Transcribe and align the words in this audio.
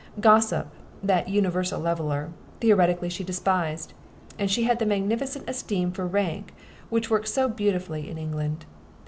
Gossip, 0.19 0.65
that 1.03 1.29
universal 1.29 1.79
leveler, 1.79 2.31
theoretically 2.59 3.07
she 3.07 3.23
despised; 3.23 3.93
and 4.39 4.49
she 4.49 4.63
had 4.63 4.79
that 4.79 4.87
magnificent 4.87 5.47
esteem 5.47 5.91
for 5.91 6.07
rank 6.07 6.55
which 6.89 7.11
works 7.11 7.31
so 7.31 7.47
beautifully 7.47 8.09
in 8.09 8.17
England. 8.17 8.65